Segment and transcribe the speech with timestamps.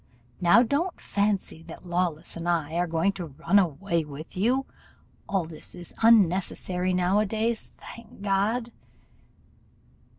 [0.41, 4.65] Now don't fancy that Lawless and I are going to run away with you.
[5.29, 8.71] All this is unnecessary now a days, thank God!